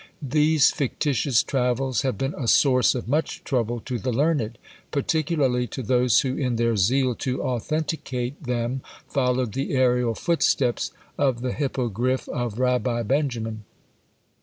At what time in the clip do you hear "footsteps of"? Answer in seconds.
10.17-11.41